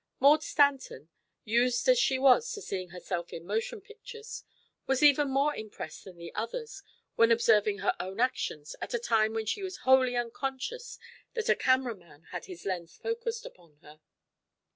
[0.19, 1.09] Maud Stanton,
[1.43, 4.43] used as she was to seeing herself in motion pictures,
[4.87, 6.81] was even more impressed than the others
[7.17, 10.97] when observing her own actions at a time when she was wholly unconscious
[11.35, 13.99] that a camera man had his lens focused upon her.